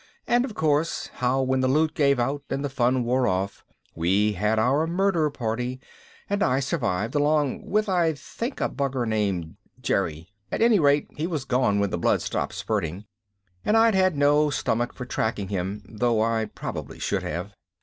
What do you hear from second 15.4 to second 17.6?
him, though I probably should have.